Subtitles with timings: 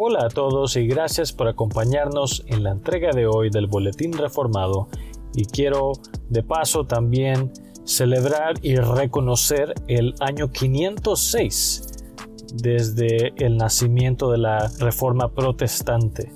[0.00, 4.86] Hola a todos y gracias por acompañarnos en la entrega de hoy del Boletín Reformado
[5.34, 5.90] y quiero
[6.28, 11.82] de paso también celebrar y reconocer el año 506
[12.62, 16.30] desde el nacimiento de la Reforma Protestante.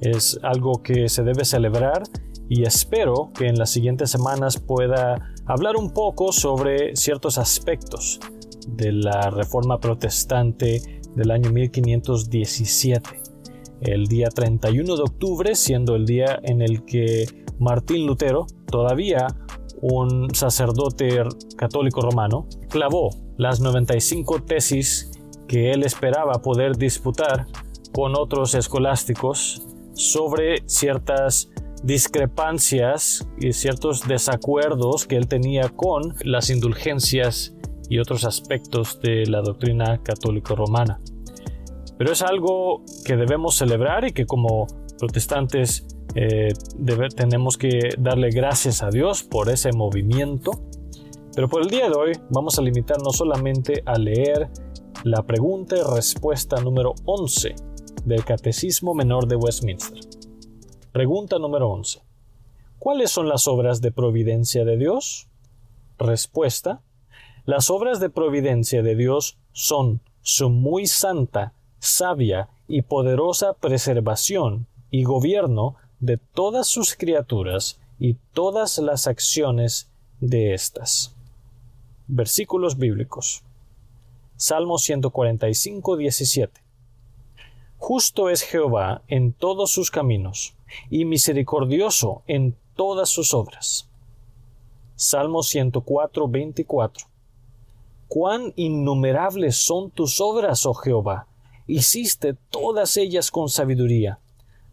[0.00, 2.04] Es algo que se debe celebrar
[2.48, 8.20] y espero que en las siguientes semanas pueda hablar un poco sobre ciertos aspectos
[8.68, 13.10] de la Reforma Protestante del año 1517.
[13.80, 17.26] El día 31 de octubre siendo el día en el que
[17.58, 19.26] Martín Lutero, todavía
[19.80, 21.22] un sacerdote
[21.56, 25.10] católico romano, clavó las 95 tesis
[25.48, 27.46] que él esperaba poder disputar
[27.92, 31.50] con otros escolásticos sobre ciertas
[31.82, 37.54] discrepancias y ciertos desacuerdos que él tenía con las indulgencias
[37.88, 41.00] y otros aspectos de la doctrina católico romana.
[42.00, 44.66] Pero es algo que debemos celebrar y que como
[44.98, 46.54] protestantes eh,
[47.14, 50.52] tenemos que darle gracias a Dios por ese movimiento.
[51.34, 54.48] Pero por el día de hoy vamos a limitarnos solamente a leer
[55.04, 57.54] la pregunta y respuesta número 11
[58.06, 60.00] del Catecismo Menor de Westminster.
[60.92, 62.00] Pregunta número 11.
[62.78, 65.28] ¿Cuáles son las obras de providencia de Dios?
[65.98, 66.80] Respuesta.
[67.44, 75.02] Las obras de providencia de Dios son su muy santa, sabia y poderosa preservación y
[75.02, 81.14] gobierno de todas sus criaturas y todas las acciones de éstas.
[82.06, 83.42] Versículos bíblicos.
[84.36, 86.60] Salmo 145, 17.
[87.76, 90.54] Justo es Jehová en todos sus caminos,
[90.90, 93.88] y misericordioso en todas sus obras.
[94.96, 97.06] Salmo 104, 24.
[98.08, 101.26] Cuán innumerables son tus obras, oh Jehová,
[101.76, 104.18] hiciste todas ellas con sabiduría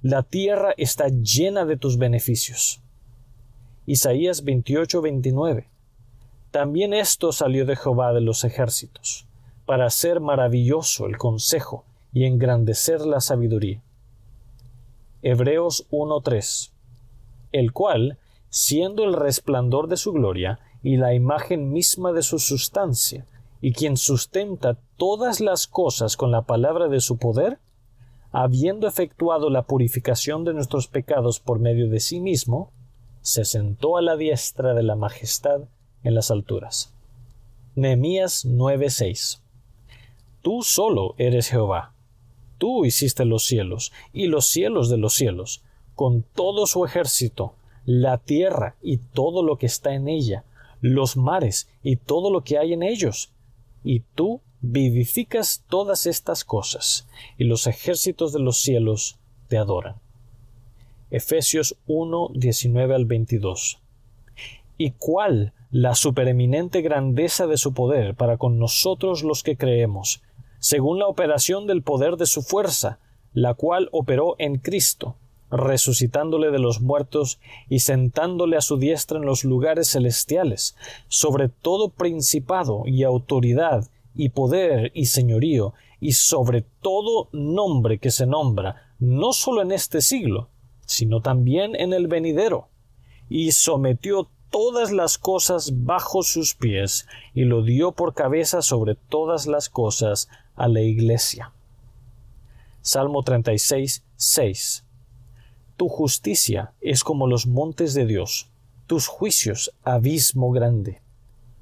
[0.03, 2.81] la tierra está llena de tus beneficios.
[3.87, 5.67] Isaías 28, 29.
[6.51, 9.25] También esto salió de Jehová de los ejércitos,
[9.65, 13.81] para hacer maravilloso el consejo y engrandecer la sabiduría.
[15.23, 16.71] Hebreos 1.3.
[17.51, 18.19] El cual,
[18.49, 23.25] siendo el resplandor de su gloria y la imagen misma de su sustancia,
[23.61, 27.59] y quien sustenta todas las cosas con la palabra de su poder,
[28.31, 32.71] habiendo efectuado la purificación de nuestros pecados por medio de sí mismo,
[33.21, 35.61] se sentó a la diestra de la majestad
[36.03, 36.93] en las alturas.
[37.75, 39.41] Nehemías 9:6
[40.41, 41.93] Tú solo eres Jehová.
[42.57, 45.61] Tú hiciste los cielos y los cielos de los cielos,
[45.93, 47.53] con todo su ejército,
[47.85, 50.43] la tierra y todo lo que está en ella,
[50.81, 53.31] los mares y todo lo que hay en ellos.
[53.89, 59.17] Y tú vivificas todas estas cosas, y los ejércitos de los cielos
[59.47, 59.95] te adoran.
[61.09, 63.79] Efesios 1, 19 al 22.
[64.77, 70.21] ¿Y cuál la supereminente grandeza de su poder para con nosotros los que creemos,
[70.59, 72.99] según la operación del poder de su fuerza,
[73.31, 75.15] la cual operó en Cristo,
[75.49, 80.75] resucitándole de los muertos y sentándole a su diestra en los lugares celestiales,
[81.07, 88.25] sobre todo principado y autoridad y poder y señorío, y sobre todo nombre que se
[88.25, 90.49] nombra, no sólo en este siglo,
[90.85, 92.67] sino también en el venidero,
[93.29, 99.47] y sometió todas las cosas bajo sus pies, y lo dio por cabeza sobre todas
[99.47, 101.51] las cosas a la Iglesia.
[102.81, 104.86] Salmo 36, 6.
[105.77, 108.49] Tu justicia es como los montes de Dios,
[108.87, 111.03] tus juicios abismo grande.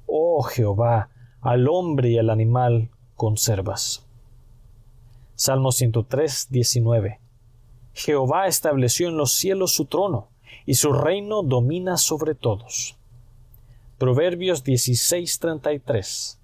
[0.06, 1.10] Oh Jehová,
[1.42, 4.06] al hombre y al animal conservas.
[5.34, 7.20] Salmo 103, 19.
[7.92, 10.30] Jehová estableció en los cielos su trono,
[10.64, 12.96] y su reino domina sobre todos.
[13.98, 16.40] Proverbios 16, 33.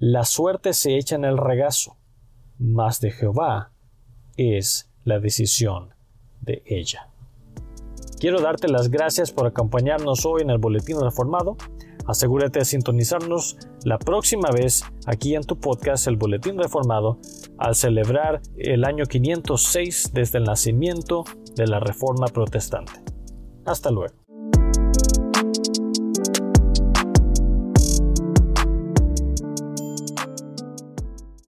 [0.00, 1.96] La suerte se echa en el regazo,
[2.58, 3.70] mas de Jehová
[4.36, 5.95] es la decisión
[6.40, 7.08] de ella.
[8.18, 11.56] Quiero darte las gracias por acompañarnos hoy en el Boletín Reformado.
[12.06, 17.18] Asegúrate de sintonizarnos la próxima vez aquí en tu podcast El Boletín Reformado
[17.58, 21.24] al celebrar el año 506 desde el nacimiento
[21.56, 22.92] de la Reforma Protestante.
[23.64, 24.25] Hasta luego.